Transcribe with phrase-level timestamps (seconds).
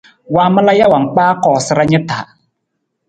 [0.35, 2.17] Waamala jawang kpaa koosara ni ta.